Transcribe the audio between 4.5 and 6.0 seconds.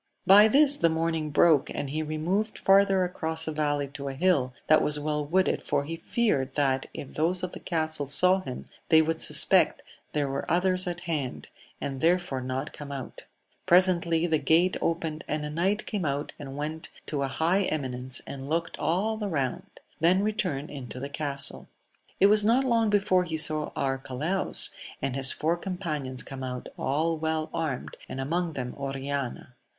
that was well wooded, for he